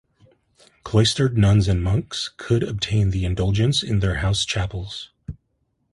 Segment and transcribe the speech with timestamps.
[0.83, 5.11] Cloistered nuns and monks could obtain the indulgence in their house chapels.